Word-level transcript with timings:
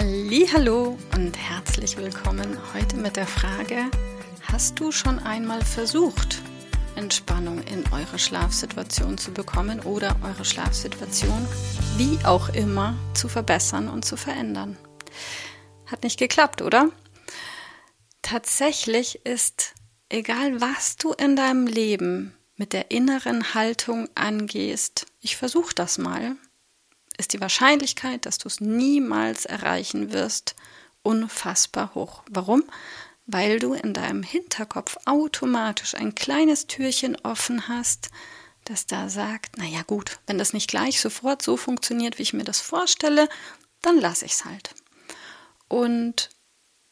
Hallo 0.00 0.96
und 1.16 1.36
herzlich 1.36 1.96
willkommen 1.96 2.56
heute 2.72 2.96
mit 2.96 3.16
der 3.16 3.26
Frage: 3.26 3.90
Hast 4.42 4.78
du 4.78 4.92
schon 4.92 5.18
einmal 5.18 5.60
versucht, 5.64 6.40
Entspannung 6.94 7.64
in 7.64 7.82
eure 7.90 8.16
Schlafsituation 8.16 9.18
zu 9.18 9.32
bekommen 9.32 9.80
oder 9.80 10.14
eure 10.22 10.44
Schlafsituation, 10.44 11.48
wie 11.96 12.16
auch 12.24 12.48
immer, 12.50 12.96
zu 13.14 13.28
verbessern 13.28 13.88
und 13.88 14.04
zu 14.04 14.16
verändern? 14.16 14.76
Hat 15.86 16.04
nicht 16.04 16.20
geklappt, 16.20 16.62
oder? 16.62 16.90
Tatsächlich 18.22 19.26
ist, 19.26 19.74
egal 20.08 20.60
was 20.60 20.96
du 20.96 21.12
in 21.12 21.34
deinem 21.34 21.66
Leben 21.66 22.36
mit 22.54 22.72
der 22.72 22.92
inneren 22.92 23.52
Haltung 23.52 24.08
angehst, 24.14 25.06
ich 25.20 25.36
versuche 25.36 25.74
das 25.74 25.98
mal, 25.98 26.36
ist 27.18 27.32
die 27.32 27.40
Wahrscheinlichkeit, 27.40 28.24
dass 28.24 28.38
du 28.38 28.48
es 28.48 28.60
niemals 28.60 29.44
erreichen 29.44 30.12
wirst, 30.12 30.54
unfassbar 31.02 31.94
hoch. 31.94 32.22
Warum? 32.30 32.64
Weil 33.26 33.58
du 33.58 33.74
in 33.74 33.92
deinem 33.92 34.22
Hinterkopf 34.22 34.96
automatisch 35.04 35.94
ein 35.94 36.14
kleines 36.14 36.66
Türchen 36.66 37.16
offen 37.22 37.68
hast, 37.68 38.10
das 38.64 38.86
da 38.86 39.08
sagt, 39.08 39.58
naja 39.58 39.82
gut, 39.86 40.18
wenn 40.26 40.38
das 40.38 40.52
nicht 40.52 40.68
gleich 40.70 41.00
sofort 41.00 41.42
so 41.42 41.56
funktioniert, 41.56 42.18
wie 42.18 42.22
ich 42.22 42.32
mir 42.32 42.44
das 42.44 42.60
vorstelle, 42.60 43.28
dann 43.82 43.98
lasse 43.98 44.24
ich 44.24 44.32
es 44.32 44.44
halt. 44.44 44.74
Und 45.68 46.30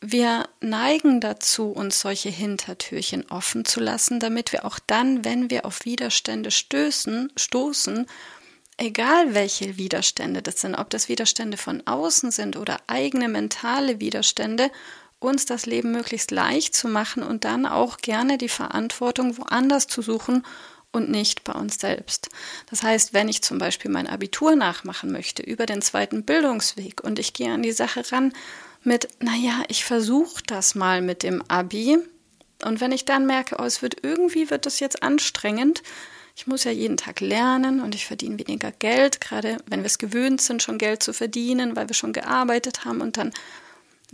wir 0.00 0.48
neigen 0.60 1.20
dazu, 1.20 1.70
uns 1.70 2.00
solche 2.00 2.28
Hintertürchen 2.28 3.30
offen 3.30 3.64
zu 3.64 3.80
lassen, 3.80 4.20
damit 4.20 4.52
wir 4.52 4.64
auch 4.64 4.78
dann, 4.86 5.24
wenn 5.24 5.50
wir 5.50 5.64
auf 5.64 5.84
Widerstände 5.84 6.50
stößen, 6.50 7.32
stoßen 7.36 8.06
egal 8.76 9.34
welche 9.34 9.76
Widerstände 9.76 10.42
das 10.42 10.60
sind, 10.60 10.74
ob 10.74 10.90
das 10.90 11.08
Widerstände 11.08 11.56
von 11.56 11.86
außen 11.86 12.30
sind 12.30 12.56
oder 12.56 12.78
eigene 12.86 13.28
mentale 13.28 14.00
Widerstände, 14.00 14.70
uns 15.18 15.46
das 15.46 15.66
Leben 15.66 15.92
möglichst 15.92 16.30
leicht 16.30 16.74
zu 16.74 16.88
machen 16.88 17.22
und 17.22 17.44
dann 17.44 17.66
auch 17.66 17.98
gerne 17.98 18.38
die 18.38 18.50
Verantwortung 18.50 19.38
woanders 19.38 19.86
zu 19.86 20.02
suchen 20.02 20.44
und 20.92 21.10
nicht 21.10 21.44
bei 21.44 21.52
uns 21.52 21.78
selbst. 21.78 22.28
Das 22.70 22.82
heißt, 22.82 23.12
wenn 23.12 23.28
ich 23.28 23.42
zum 23.42 23.58
Beispiel 23.58 23.90
mein 23.90 24.06
Abitur 24.06 24.56
nachmachen 24.56 25.10
möchte 25.10 25.42
über 25.42 25.66
den 25.66 25.82
zweiten 25.82 26.24
Bildungsweg 26.24 27.02
und 27.02 27.18
ich 27.18 27.32
gehe 27.32 27.52
an 27.52 27.62
die 27.62 27.72
Sache 27.72 28.02
ran 28.12 28.32
mit, 28.82 29.08
naja, 29.20 29.62
ich 29.68 29.84
versuche 29.84 30.42
das 30.46 30.74
mal 30.74 31.02
mit 31.02 31.22
dem 31.22 31.42
Abi 31.48 31.98
und 32.64 32.80
wenn 32.80 32.92
ich 32.92 33.04
dann 33.04 33.26
merke, 33.26 33.56
oh, 33.58 33.64
es 33.64 33.82
wird 33.82 33.96
irgendwie, 34.02 34.50
wird 34.50 34.64
das 34.64 34.80
jetzt 34.80 35.02
anstrengend, 35.02 35.82
ich 36.36 36.46
muss 36.46 36.64
ja 36.64 36.70
jeden 36.70 36.98
Tag 36.98 37.20
lernen 37.20 37.80
und 37.80 37.94
ich 37.94 38.04
verdiene 38.04 38.38
weniger 38.38 38.70
Geld, 38.70 39.22
gerade 39.22 39.56
wenn 39.66 39.80
wir 39.80 39.86
es 39.86 39.96
gewöhnt 39.96 40.42
sind, 40.42 40.62
schon 40.62 40.76
Geld 40.76 41.02
zu 41.02 41.14
verdienen, 41.14 41.76
weil 41.76 41.88
wir 41.88 41.94
schon 41.94 42.12
gearbeitet 42.12 42.84
haben 42.84 43.00
und 43.00 43.16
dann 43.16 43.32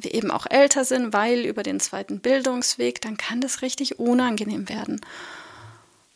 wir 0.00 0.14
eben 0.14 0.30
auch 0.30 0.46
älter 0.48 0.84
sind, 0.84 1.12
weil 1.12 1.44
über 1.44 1.64
den 1.64 1.80
zweiten 1.80 2.20
Bildungsweg, 2.20 3.00
dann 3.00 3.16
kann 3.16 3.40
das 3.40 3.60
richtig 3.60 3.98
unangenehm 3.98 4.68
werden. 4.68 5.00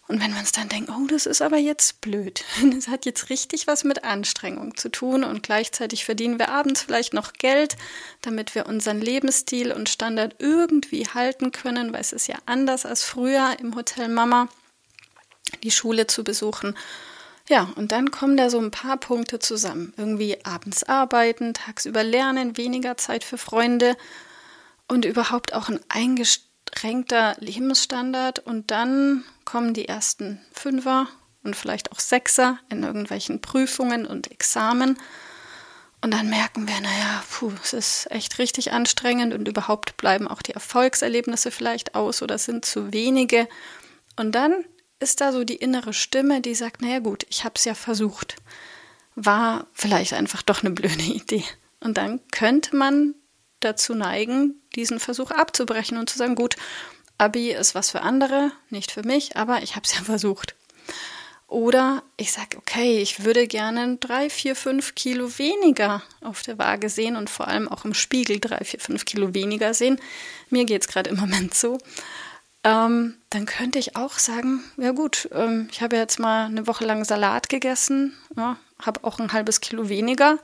Und 0.07 0.23
wenn 0.23 0.33
wir 0.33 0.39
uns 0.39 0.53
dann 0.53 0.69
denken, 0.69 0.95
oh, 0.97 1.09
das 1.09 1.27
ist 1.27 1.43
aber 1.43 1.57
jetzt 1.57 2.01
blöd, 2.01 2.45
das 2.73 2.87
hat 2.87 3.05
jetzt 3.05 3.29
richtig 3.29 3.67
was 3.67 3.83
mit 3.83 4.05
Anstrengung 4.05 4.77
zu 4.77 4.89
tun 4.89 5.25
und 5.25 5.43
gleichzeitig 5.43 6.05
verdienen 6.05 6.39
wir 6.39 6.51
abends 6.51 6.83
vielleicht 6.83 7.15
noch 7.15 7.33
Geld, 7.33 7.77
damit 8.23 8.55
wir 8.55 8.67
unseren 8.67 9.01
Lebensstil 9.01 9.73
und 9.73 9.89
Standard 9.89 10.37
irgendwie 10.39 11.09
halten 11.09 11.51
können, 11.51 11.93
weil 11.93 12.01
es 12.01 12.13
ist 12.13 12.29
ja 12.29 12.37
anders 12.47 12.87
als 12.87 13.03
früher 13.03 13.57
im 13.59 13.75
Hotel 13.75 14.09
Mama 14.09 14.49
die 15.63 15.71
Schule 15.71 16.07
zu 16.07 16.25
besuchen. 16.25 16.77
Ja, 17.49 17.69
und 17.77 17.93
dann 17.93 18.11
kommen 18.11 18.37
da 18.37 18.51
so 18.51 18.59
ein 18.59 18.73
paar 18.73 18.97
Punkte 18.97 19.39
zusammen. 19.39 19.95
Irgendwie 19.97 20.45
abends 20.45 20.83
arbeiten, 20.83 21.55
tagsüber 21.55 22.03
lernen, 22.03 22.57
weniger 22.57 22.97
Zeit 22.97 23.23
für 23.23 23.39
Freunde 23.39 23.97
und 24.89 25.05
überhaupt 25.05 25.55
auch 25.55 25.69
ein 25.69 25.81
eingeschränkter 25.89 27.37
Lebensstandard. 27.39 28.41
Und 28.41 28.71
dann 28.73 29.25
kommen 29.45 29.75
die 29.75 29.87
ersten 29.87 30.41
Fünfer 30.53 31.07
und 31.45 31.55
vielleicht 31.55 31.93
auch 31.93 32.01
Sechser 32.01 32.59
in 32.69 32.83
irgendwelchen 32.83 33.41
Prüfungen 33.41 34.07
und 34.07 34.33
Examen. 34.33 34.99
Und 36.03 36.13
dann 36.13 36.29
merken 36.29 36.69
wir, 36.69 36.81
naja, 36.81 37.23
puh, 37.31 37.53
es 37.63 37.73
ist 37.73 38.11
echt 38.11 38.39
richtig 38.39 38.73
anstrengend 38.73 39.33
und 39.33 39.49
überhaupt 39.49 39.97
bleiben 39.97 40.29
auch 40.29 40.43
die 40.43 40.53
Erfolgserlebnisse 40.53 41.51
vielleicht 41.51 41.95
aus 41.95 42.23
oder 42.23 42.39
sind 42.39 42.65
zu 42.65 42.93
wenige. 42.93 43.49
Und 44.17 44.35
dann 44.35 44.65
ist 45.01 45.21
da 45.21 45.33
so 45.33 45.45
die 45.45 45.57
innere 45.57 45.93
Stimme, 45.93 46.41
die 46.41 46.55
sagt, 46.55 46.81
naja 46.81 46.99
gut, 47.01 47.27
ich 47.29 47.45
habe 47.45 47.55
es 47.57 47.65
ja 47.65 47.75
versucht. 47.75 48.37
War 49.15 49.67
vielleicht 49.73 50.13
einfach 50.13 50.43
doch 50.43 50.63
eine 50.63 50.71
blöde 50.71 51.03
Idee. 51.03 51.45
Und 51.81 51.99
dann 51.99 52.21
könnte 52.31 52.77
man 52.77 53.15
dazu 53.61 53.95
neigen, 53.95 54.55
diesen 54.75 55.01
Versuch 55.01 55.31
abzubrechen 55.31 55.99
und 55.99 56.11
zu 56.11 56.19
sagen, 56.19 56.35
gut, 56.35 56.57
Abi 57.19 57.53
ist 57.53 57.75
was 57.75 57.91
für 57.91 58.03
andere, 58.03 58.53
nicht 58.71 58.91
für 58.91 59.03
mich, 59.03 59.37
aber 59.37 59.63
ich 59.63 59.77
habe 59.77 59.85
es 59.85 59.95
ja 59.95 60.01
versucht. 60.05 60.55
Oder 61.49 62.03
ich 62.17 62.33
sage, 62.33 62.59
okay, 62.59 62.99
ich 62.99 63.25
würde 63.25 63.47
gerne 63.47 63.99
drei, 63.99 64.29
vier, 64.29 64.57
fünf 64.57 64.97
Kilo 64.97 65.39
weniger 65.39 66.03
auf 66.21 66.43
der 66.43 66.59
Waage 66.59 66.89
sehen 66.89 67.15
und 67.15 67.31
vor 67.31 67.47
allem 67.47 67.69
auch 67.69 67.85
im 67.85 67.95
Spiegel 67.95 68.41
drei, 68.41 68.65
vier, 68.65 68.81
fünf 68.81 69.05
Kilo 69.05 69.33
weniger 69.33 69.73
sehen. 69.73 70.01
Mir 70.51 70.65
geht 70.65 70.83
es 70.83 70.89
gerade 70.89 71.09
im 71.11 71.17
Moment 71.17 71.55
so 71.55 71.79
ähm, 72.67 73.15
dann 73.31 73.47
könnte 73.47 73.79
ich 73.79 73.95
auch 73.95 74.19
sagen, 74.19 74.65
ja 74.77 74.91
gut, 74.91 75.29
ähm, 75.33 75.69
ich 75.71 75.83
habe 75.83 75.97
jetzt 75.97 76.19
mal 76.19 76.47
eine 76.47 76.67
Woche 76.67 76.85
lang 76.85 77.05
Salat 77.05 77.49
gegessen, 77.49 78.17
ja, 78.37 78.57
habe 78.83 79.05
auch 79.05 79.21
ein 79.21 79.33
halbes 79.33 79.61
Kilo 79.61 79.89
weniger. 79.89 80.41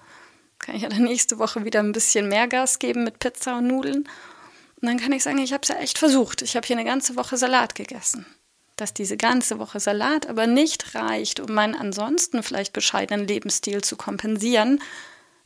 Kann 0.60 0.76
ich 0.76 0.82
ja 0.82 0.88
dann 0.88 1.02
nächste 1.02 1.40
Woche 1.40 1.64
wieder 1.64 1.80
ein 1.80 1.90
bisschen 1.90 2.28
mehr 2.28 2.46
Gas 2.46 2.78
geben 2.78 3.02
mit 3.02 3.18
Pizza 3.18 3.58
und 3.58 3.66
Nudeln. 3.66 4.08
Und 4.80 4.88
dann 4.88 5.00
kann 5.00 5.10
ich 5.10 5.24
sagen, 5.24 5.38
ich 5.38 5.52
habe 5.52 5.62
es 5.62 5.68
ja 5.68 5.74
echt 5.76 5.98
versucht. 5.98 6.42
Ich 6.42 6.54
habe 6.54 6.64
hier 6.64 6.76
eine 6.76 6.84
ganze 6.84 7.16
Woche 7.16 7.36
Salat 7.36 7.74
gegessen. 7.74 8.24
Dass 8.76 8.94
diese 8.94 9.16
ganze 9.16 9.58
Woche 9.58 9.80
Salat 9.80 10.28
aber 10.28 10.46
nicht 10.46 10.94
reicht, 10.94 11.40
um 11.40 11.52
meinen 11.52 11.74
ansonsten 11.74 12.44
vielleicht 12.44 12.72
bescheidenen 12.72 13.26
Lebensstil 13.26 13.82
zu 13.82 13.96
kompensieren, 13.96 14.80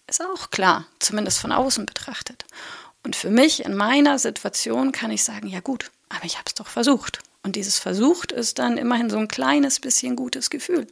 ist 0.07 0.23
auch 0.23 0.51
klar, 0.51 0.87
zumindest 0.99 1.39
von 1.39 1.53
außen 1.53 1.87
betrachtet. 1.87 2.45
Und 3.03 3.17
für 3.17 3.31
mich 3.31 3.65
in 3.65 3.75
meiner 3.75 4.19
Situation 4.19 4.93
kann 4.93 5.11
ich 5.11 5.25
sagen, 5.25 5.47
ja 5.47 5.61
gut, 5.61 5.91
aber 6.09 6.25
ich 6.25 6.35
habe 6.35 6.45
es 6.47 6.55
doch 6.55 6.69
versucht. 6.69 7.21
Und 7.43 7.57
dieses 7.57 7.79
versucht 7.79 8.33
ist 8.33 8.59
dann 8.59 8.77
immerhin 8.77 9.11
so 9.11 9.19
ein 9.19 9.29
kleines 9.29 9.81
bisschen 9.81 10.17
gutes 10.17 10.51
Gefühl. 10.51 10.87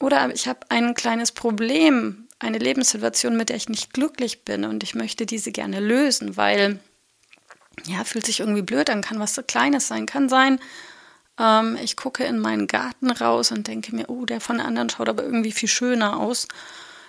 Oder 0.00 0.34
ich 0.34 0.48
habe 0.48 0.60
ein 0.68 0.94
kleines 0.94 1.32
Problem, 1.32 2.26
eine 2.38 2.58
Lebenssituation, 2.58 3.36
mit 3.36 3.50
der 3.50 3.56
ich 3.56 3.68
nicht 3.68 3.92
glücklich 3.92 4.44
bin 4.44 4.64
und 4.64 4.82
ich 4.82 4.94
möchte 4.94 5.26
diese 5.26 5.52
gerne 5.52 5.78
lösen, 5.78 6.36
weil 6.36 6.80
ja, 7.86 8.04
fühlt 8.04 8.26
sich 8.26 8.40
irgendwie 8.40 8.62
blöd 8.62 8.90
an, 8.90 9.02
kann 9.02 9.20
was 9.20 9.34
so 9.34 9.42
Kleines 9.42 9.88
sein, 9.88 10.06
kann 10.06 10.28
sein, 10.28 10.58
ähm, 11.40 11.78
ich 11.82 11.96
gucke 11.96 12.24
in 12.24 12.38
meinen 12.38 12.66
Garten 12.66 13.10
raus 13.10 13.50
und 13.50 13.66
denke 13.66 13.94
mir, 13.94 14.08
oh, 14.08 14.24
der 14.26 14.40
von 14.40 14.60
anderen 14.60 14.90
schaut 14.90 15.08
aber 15.08 15.24
irgendwie 15.24 15.52
viel 15.52 15.68
schöner 15.68 16.20
aus. 16.20 16.46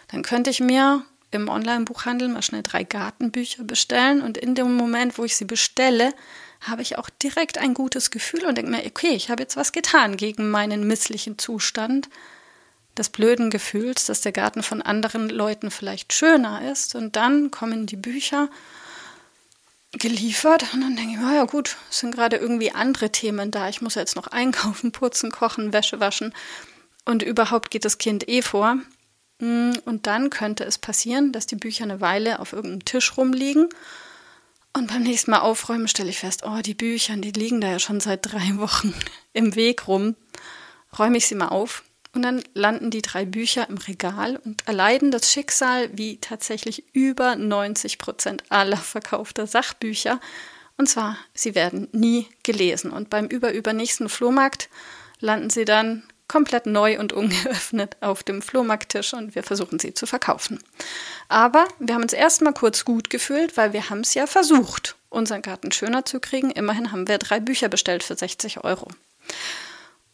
Dann 0.08 0.24
könnte 0.24 0.50
ich 0.50 0.60
mir 0.60 1.04
im 1.32 1.50
Online-Buchhandel 1.50 2.30
mal 2.30 2.42
schnell 2.42 2.64
drei 2.64 2.84
Gartenbücher 2.84 3.64
bestellen 3.64 4.22
und 4.22 4.38
in 4.38 4.56
dem 4.56 4.76
Moment, 4.76 5.18
wo 5.18 5.24
ich 5.24 5.36
sie 5.36 5.46
bestelle, 5.46 6.14
habe 6.62 6.82
ich 6.84 6.98
auch 6.98 7.10
direkt 7.10 7.58
ein 7.58 7.74
gutes 7.74 8.12
Gefühl 8.12 8.46
und 8.46 8.58
denke 8.58 8.72
mir, 8.72 8.86
okay, 8.86 9.12
ich 9.16 9.30
habe 9.30 9.42
jetzt 9.42 9.58
was 9.58 9.72
getan 9.72 10.16
gegen 10.16 10.50
meinen 10.50 10.86
misslichen 10.86 11.38
Zustand 11.38 12.10
des 12.98 13.10
blöden 13.10 13.50
Gefühls, 13.50 14.06
dass 14.06 14.22
der 14.22 14.32
Garten 14.32 14.64
von 14.64 14.82
anderen 14.82 15.30
Leuten 15.30 15.72
vielleicht 15.72 16.14
schöner 16.14 16.70
ist. 16.72 16.94
Und 16.96 17.16
dann 17.16 17.50
kommen 17.50 17.88
die 17.88 17.96
Bücher 17.96 18.50
geliefert 19.94 20.66
und 20.74 20.82
dann 20.82 20.96
denke 20.96 21.14
ich, 21.16 21.20
oh 21.20 21.36
ja 21.36 21.44
gut, 21.46 21.78
es 21.90 22.00
sind 22.00 22.16
gerade 22.16 22.38
irgendwie 22.38 22.72
andere 22.72 23.12
Themen 23.12 23.52
da. 23.52 23.68
Ich 23.68 23.82
muss 23.82 23.96
jetzt 23.96 24.16
noch 24.16 24.28
einkaufen, 24.28 24.92
putzen, 24.92 25.32
kochen, 25.32 25.74
Wäsche 25.74 26.00
waschen 26.00 26.34
und 27.06 27.24
überhaupt 27.24 27.72
geht 27.72 27.86
das 27.86 27.98
Kind 27.98 28.30
eh 28.30 28.42
vor. 28.42 28.78
Mm, 29.40 29.72
und 29.86 30.08
dann 30.08 30.30
könnte 30.30 30.64
es 30.64 30.78
passieren, 30.78 31.32
dass 31.34 31.48
die 31.48 31.56
Bücher 31.56 31.84
eine 31.84 32.00
Weile 32.00 32.40
auf 32.40 32.54
irgendeinem 32.54 32.86
Tisch 32.86 33.18
rumliegen 33.18 33.70
und 34.74 34.88
beim 34.88 35.04
nächsten 35.04 35.32
Mal 35.32 35.40
aufräumen 35.40 35.88
stelle 35.88 36.10
ich 36.10 36.20
fest, 36.20 36.44
oh, 36.46 36.62
die 36.62 36.74
Bücher, 36.74 37.16
die 37.18 37.32
liegen 37.32 37.62
da 37.62 37.72
ja 37.72 37.80
schon 37.80 38.00
seit 38.00 38.32
drei 38.32 38.52
Wochen 38.58 38.94
im 39.34 39.56
Weg 39.56 39.88
rum. 39.88 40.16
Räume 40.98 41.18
ich 41.18 41.28
sie 41.28 41.36
mal 41.36 41.50
auf 41.50 41.84
Und 42.14 42.22
dann 42.24 42.44
landen 42.54 42.90
die 42.90 43.02
drei 43.02 43.26
Bücher 43.26 43.70
im 43.70 43.78
Regal 43.78 44.38
und 44.38 44.68
erleiden 44.68 45.12
das 45.12 45.32
Schicksal 45.32 45.90
wie 45.94 46.18
tatsächlich 46.18 46.84
über 46.94 47.36
90 47.36 47.98
Prozent 47.98 48.44
aller 48.50 48.78
verkaufter 48.78 49.48
Sachbücher. 49.48 50.20
Und 50.78 50.88
zwar, 50.88 51.18
sie 51.34 51.54
werden 51.56 51.88
nie 51.92 52.28
gelesen. 52.44 52.92
Und 52.92 53.10
beim 53.10 53.28
überübernächsten 53.28 54.10
Flohmarkt 54.10 54.70
landen 55.20 55.50
sie 55.50 55.66
dann 55.66 56.04
komplett 56.32 56.66
neu 56.66 56.98
und 56.98 57.12
ungeöffnet 57.12 57.98
auf 58.00 58.24
dem 58.24 58.42
Flohmarkttisch 58.42 59.14
und 59.14 59.36
wir 59.36 59.44
versuchen 59.44 59.80
sie 59.80 59.94
zu 59.94 60.06
verkaufen. 60.06 60.64
Aber 61.28 61.66
wir 61.78 61.94
haben 61.94 62.04
uns 62.04 62.14
erstmal 62.14 62.54
kurz 62.54 62.86
gut 62.86 63.10
gefühlt, 63.10 63.58
weil 63.58 63.74
wir 63.74 63.90
haben 63.90 64.00
es 64.00 64.14
ja 64.14 64.26
versucht, 64.28 64.96
unseren 65.10 65.42
Garten 65.42 65.74
schöner 65.74 66.06
zu 66.06 66.22
kriegen. 66.22 66.50
Immerhin 66.50 66.94
haben 66.94 67.10
wir 67.10 67.18
drei 67.18 67.42
Bücher 67.42 67.68
bestellt 67.68 68.02
für 68.02 68.16
60 68.16 68.64
Euro. 68.64 68.88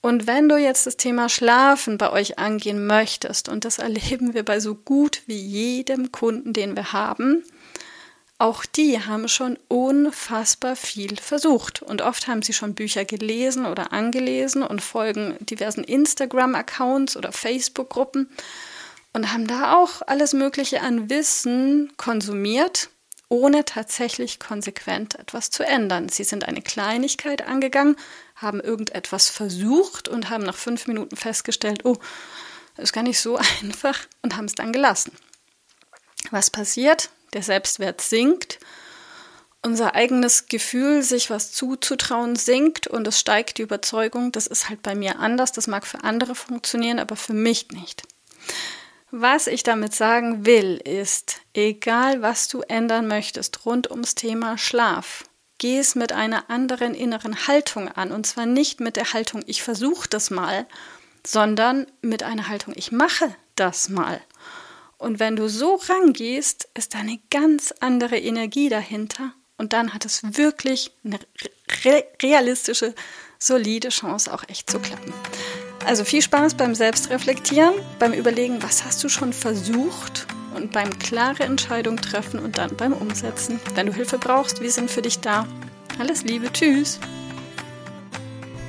Und 0.01 0.25
wenn 0.25 0.49
du 0.49 0.57
jetzt 0.57 0.87
das 0.87 0.97
Thema 0.97 1.29
Schlafen 1.29 1.99
bei 1.99 2.11
euch 2.11 2.39
angehen 2.39 2.87
möchtest, 2.87 3.47
und 3.47 3.63
das 3.63 3.77
erleben 3.77 4.33
wir 4.33 4.43
bei 4.43 4.59
so 4.59 4.73
gut 4.73 5.21
wie 5.27 5.37
jedem 5.37 6.11
Kunden, 6.11 6.51
den 6.51 6.75
wir 6.75 6.93
haben, 6.93 7.43
auch 8.39 8.65
die 8.65 9.03
haben 9.03 9.27
schon 9.27 9.57
unfassbar 9.67 10.75
viel 10.75 11.17
versucht. 11.17 11.81
Und 11.81 12.01
oft 12.01 12.27
haben 12.27 12.43
sie 12.43 12.53
schon 12.53 12.75
Bücher 12.75 13.03
gelesen 13.03 13.65
oder 13.65 13.93
angelesen 13.93 14.61
und 14.63 14.81
folgen 14.81 15.37
diversen 15.39 15.83
Instagram-Accounts 15.83 17.17
oder 17.17 17.31
Facebook-Gruppen 17.31 18.29
und 19.13 19.33
haben 19.33 19.47
da 19.47 19.75
auch 19.77 20.03
alles 20.05 20.33
Mögliche 20.33 20.81
an 20.81 21.09
Wissen 21.09 21.91
konsumiert, 21.97 22.89
ohne 23.29 23.65
tatsächlich 23.65 24.39
konsequent 24.39 25.15
etwas 25.15 25.49
zu 25.49 25.65
ändern. 25.65 26.07
Sie 26.09 26.23
sind 26.23 26.47
eine 26.47 26.61
Kleinigkeit 26.61 27.41
angegangen, 27.41 27.95
haben 28.35 28.59
irgendetwas 28.59 29.29
versucht 29.29 30.07
und 30.07 30.29
haben 30.29 30.43
nach 30.43 30.55
fünf 30.55 30.85
Minuten 30.85 31.15
festgestellt, 31.15 31.85
oh, 31.85 31.97
das 32.75 32.85
ist 32.85 32.93
gar 32.93 33.03
nicht 33.03 33.19
so 33.19 33.37
einfach 33.63 33.99
und 34.21 34.37
haben 34.37 34.45
es 34.45 34.53
dann 34.53 34.71
gelassen. 34.71 35.11
Was 36.29 36.51
passiert? 36.51 37.09
Der 37.37 37.43
Selbstwert 37.43 38.01
sinkt, 38.01 38.57
unser 39.61 39.93
eigenes 39.93 40.47
Gefühl, 40.47 41.03
sich 41.03 41.29
was 41.29 41.51
zuzutrauen, 41.51 42.35
sinkt 42.35 42.87
und 42.87 43.07
es 43.07 43.19
steigt 43.19 43.59
die 43.59 43.61
Überzeugung, 43.61 44.31
das 44.31 44.47
ist 44.47 44.69
halt 44.69 44.81
bei 44.81 44.95
mir 44.95 45.19
anders, 45.19 45.51
das 45.51 45.67
mag 45.67 45.85
für 45.85 46.03
andere 46.03 46.33
funktionieren, 46.33 46.97
aber 46.97 47.15
für 47.15 47.35
mich 47.35 47.67
nicht. 47.69 48.01
Was 49.11 49.45
ich 49.45 49.61
damit 49.61 49.93
sagen 49.93 50.47
will, 50.47 50.81
ist, 50.83 51.41
egal 51.53 52.23
was 52.23 52.47
du 52.47 52.61
ändern 52.61 53.07
möchtest 53.07 53.67
rund 53.67 53.91
ums 53.91 54.15
Thema 54.15 54.57
Schlaf, 54.57 55.23
geh 55.59 55.77
es 55.77 55.93
mit 55.93 56.13
einer 56.13 56.49
anderen 56.49 56.95
inneren 56.95 57.45
Haltung 57.45 57.87
an. 57.87 58.11
Und 58.11 58.25
zwar 58.25 58.47
nicht 58.47 58.79
mit 58.79 58.95
der 58.95 59.13
Haltung, 59.13 59.43
ich 59.45 59.61
versuche 59.61 60.09
das 60.09 60.31
mal, 60.31 60.65
sondern 61.23 61.85
mit 62.01 62.23
einer 62.23 62.47
Haltung, 62.47 62.73
ich 62.75 62.91
mache 62.91 63.35
das 63.53 63.89
mal. 63.89 64.23
Und 64.97 65.19
wenn 65.19 65.35
du 65.35 65.47
so 65.47 65.75
rangehst, 65.75 66.69
ist 66.73 66.95
da 66.95 66.99
eine 66.99 67.19
ganz 67.29 67.73
andere 67.79 68.17
Energie 68.17 68.69
dahinter. 68.69 69.33
Und 69.57 69.73
dann 69.73 69.93
hat 69.93 70.05
es 70.05 70.21
wirklich 70.37 70.91
eine 71.03 71.19
re 71.85 72.03
realistische, 72.21 72.93
solide 73.39 73.89
Chance, 73.89 74.33
auch 74.33 74.43
echt 74.47 74.69
zu 74.69 74.79
klappen. 74.79 75.13
Also 75.85 76.03
viel 76.03 76.21
Spaß 76.21 76.55
beim 76.55 76.75
Selbstreflektieren, 76.75 77.73
beim 77.99 78.13
Überlegen, 78.13 78.61
was 78.63 78.83
hast 78.83 79.03
du 79.03 79.09
schon 79.09 79.33
versucht 79.33 80.27
und 80.55 80.71
beim 80.71 80.97
klare 80.97 81.43
Entscheidung 81.43 81.97
treffen 81.97 82.39
und 82.39 82.57
dann 82.57 82.75
beim 82.75 82.93
Umsetzen. 82.93 83.59
Wenn 83.75 83.85
du 83.87 83.93
Hilfe 83.93 84.17
brauchst, 84.17 84.61
wir 84.61 84.71
sind 84.71 84.89
für 84.89 85.03
dich 85.03 85.19
da. 85.19 85.47
Alles 85.99 86.23
Liebe, 86.23 86.51
tschüss. 86.51 86.99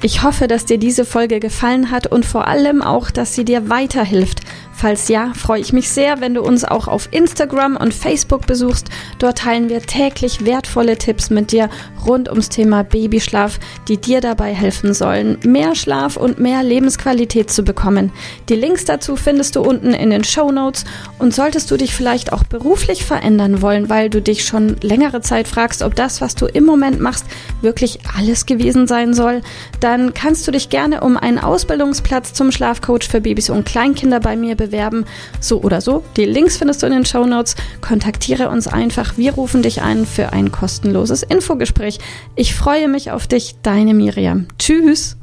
Ich 0.00 0.22
hoffe, 0.22 0.46
dass 0.46 0.64
dir 0.64 0.78
diese 0.78 1.04
Folge 1.04 1.40
gefallen 1.40 1.90
hat 1.90 2.06
und 2.06 2.24
vor 2.24 2.46
allem 2.46 2.82
auch, 2.82 3.10
dass 3.10 3.34
sie 3.34 3.44
dir 3.44 3.68
weiterhilft. 3.68 4.42
Falls 4.78 5.08
ja, 5.08 5.32
freue 5.34 5.60
ich 5.60 5.72
mich 5.72 5.90
sehr, 5.90 6.20
wenn 6.20 6.34
du 6.34 6.40
uns 6.40 6.64
auch 6.64 6.86
auf 6.86 7.08
Instagram 7.10 7.76
und 7.76 7.92
Facebook 7.92 8.46
besuchst. 8.46 8.86
Dort 9.18 9.38
teilen 9.38 9.68
wir 9.68 9.82
täglich 9.82 10.44
wertvolle 10.44 10.96
Tipps 10.96 11.30
mit 11.30 11.50
dir 11.50 11.68
rund 12.06 12.28
ums 12.28 12.48
Thema 12.48 12.84
Babyschlaf, 12.84 13.58
die 13.88 13.96
dir 13.96 14.20
dabei 14.20 14.54
helfen 14.54 14.94
sollen, 14.94 15.36
mehr 15.44 15.74
Schlaf 15.74 16.16
und 16.16 16.38
mehr 16.38 16.62
Lebensqualität 16.62 17.50
zu 17.50 17.64
bekommen. 17.64 18.12
Die 18.48 18.54
Links 18.54 18.84
dazu 18.84 19.16
findest 19.16 19.56
du 19.56 19.62
unten 19.62 19.94
in 19.94 20.10
den 20.10 20.22
Show 20.22 20.52
Notes. 20.52 20.84
Und 21.18 21.34
solltest 21.34 21.72
du 21.72 21.76
dich 21.76 21.92
vielleicht 21.92 22.32
auch 22.32 22.44
beruflich 22.44 23.04
verändern 23.04 23.62
wollen, 23.62 23.88
weil 23.88 24.10
du 24.10 24.22
dich 24.22 24.44
schon 24.44 24.76
längere 24.80 25.22
Zeit 25.22 25.48
fragst, 25.48 25.82
ob 25.82 25.96
das, 25.96 26.20
was 26.20 26.36
du 26.36 26.46
im 26.46 26.64
Moment 26.64 27.00
machst, 27.00 27.26
wirklich 27.62 27.98
alles 28.16 28.46
gewesen 28.46 28.86
sein 28.86 29.12
soll, 29.12 29.40
dann 29.80 30.14
kannst 30.14 30.46
du 30.46 30.52
dich 30.52 30.68
gerne 30.68 31.00
um 31.00 31.16
einen 31.16 31.40
Ausbildungsplatz 31.40 32.32
zum 32.32 32.52
Schlafcoach 32.52 33.08
für 33.10 33.20
Babys 33.20 33.50
und 33.50 33.66
Kleinkinder 33.66 34.20
bei 34.20 34.36
mir 34.36 34.54
bewerben 34.54 34.67
bewerben. 34.68 35.04
So 35.40 35.62
oder 35.62 35.80
so. 35.80 36.04
Die 36.16 36.24
Links 36.24 36.56
findest 36.56 36.82
du 36.82 36.86
in 36.86 36.92
den 36.92 37.04
Show 37.04 37.26
Notes. 37.26 37.56
Kontaktiere 37.80 38.48
uns 38.48 38.68
einfach. 38.68 39.16
Wir 39.16 39.32
rufen 39.32 39.62
dich 39.62 39.82
ein 39.82 40.06
für 40.06 40.32
ein 40.32 40.52
kostenloses 40.52 41.22
Infogespräch. 41.22 41.98
Ich 42.36 42.54
freue 42.54 42.88
mich 42.88 43.10
auf 43.10 43.26
dich, 43.26 43.56
deine 43.62 43.94
Miriam. 43.94 44.46
Tschüss. 44.58 45.16